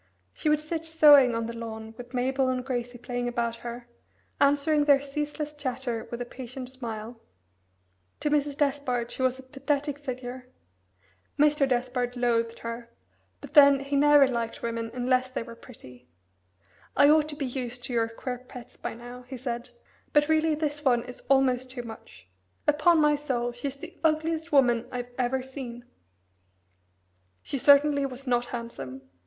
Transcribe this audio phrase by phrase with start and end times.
[0.33, 3.87] She would sit sewing on the lawn with Mabel and Gracie playing about her,
[4.39, 7.21] answering their ceaseless chatter with a patient smile.
[8.21, 8.57] To Mrs.
[8.57, 10.47] Despard she was a pathetic figure.
[11.37, 11.69] Mr.
[11.69, 12.89] Despard loathed her,
[13.41, 16.07] but then he never liked women unless they were pretty.
[16.97, 19.69] "I ought to be used to your queer pets by now," he said;
[20.13, 22.27] "but really this one is almost too much.
[22.67, 25.85] Upon my soul, she's the ugliest woman I've ever seen."
[27.43, 29.03] She certainty was not handsome.